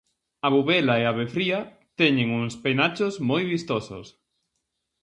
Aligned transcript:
A 0.47 0.49
bubela 0.53 0.95
e 1.01 1.03
a 1.05 1.11
avefría 1.13 1.59
teñen 1.99 2.29
uns 2.39 2.53
penachos 2.63 3.13
moi 3.29 3.43
vistosos. 3.53 4.07